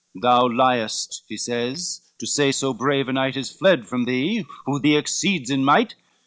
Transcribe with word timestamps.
"Thou 0.19 0.47
liest," 0.47 1.25
he 1.27 1.37
says, 1.37 2.01
"to 2.17 2.25
say 2.25 2.51
so 2.51 2.73
brave 2.73 3.07
a 3.07 3.13
knight 3.13 3.37
Is 3.37 3.51
fled 3.51 3.87
from 3.87 4.05
thee, 4.05 4.43
who 4.65 4.79
thee 4.79 4.97
exceeds 4.97 5.51
in 5.51 5.63
might." 5.63 5.93